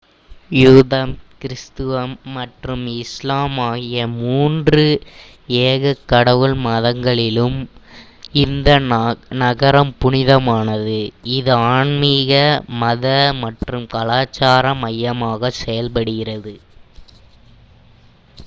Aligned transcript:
யூதம் 0.53 1.11
கிறிஸ்தவம் 1.41 2.13
மற்றும் 2.27 2.85
இஸ்லாம் 2.93 3.57
ஆகிய 3.65 4.05
மூன்று 4.15 4.85
ஏகக் 5.65 6.01
கடவுள் 6.05 6.55
மதங்களுக்கும் 6.63 7.59
இந்த 8.35 8.71
நகரம் 9.43 9.93
புனிதமானது 10.01 10.99
இது 11.37 11.53
ஆன்மீக 11.71 12.33
மத 12.81 13.05
மற்றும் 13.43 13.87
கலாச்சார 13.95 14.73
மையமாகச் 14.83 15.61
செயல்படுகிறது 15.61 16.55